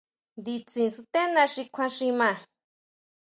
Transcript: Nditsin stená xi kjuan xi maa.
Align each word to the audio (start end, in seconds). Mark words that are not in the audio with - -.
Nditsin 0.39 0.89
stená 0.95 1.43
xi 1.53 1.63
kjuan 1.73 1.91
xi 1.95 2.07
maa. 2.19 2.37